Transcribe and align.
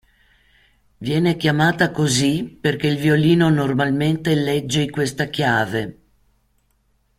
Viene 0.97 1.37
chiamata 1.37 1.91
così 1.91 2.41
perché 2.59 2.87
il 2.87 2.97
violino 2.97 3.49
normalmente 3.49 4.33
legge 4.33 4.81
in 4.81 4.89
questa 4.91 5.25
chiave. 5.25 6.01